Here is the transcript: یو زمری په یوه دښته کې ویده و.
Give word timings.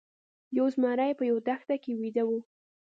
یو 0.57 0.65
زمری 0.75 1.11
په 1.19 1.23
یوه 1.29 1.41
دښته 1.47 1.75
کې 1.83 1.91
ویده 2.01 2.23
و. 2.29 2.31